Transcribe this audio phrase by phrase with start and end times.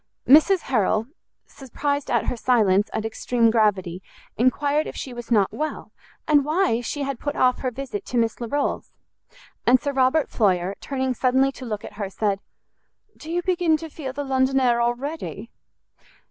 [0.27, 1.05] Mrs Harrel,
[1.45, 4.01] surprised at her silence and extreme gravity,
[4.35, 5.91] enquired if she was not well,
[6.27, 8.89] and why she had put off her visit to Miss Larolles?
[9.67, 12.39] And Sir Robert Floyer, turning suddenly to look at her, said,
[13.15, 15.51] "Do you begin to feel the London air already?"